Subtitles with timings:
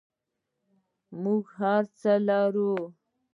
[1.21, 2.73] موږ هر څه لرو؟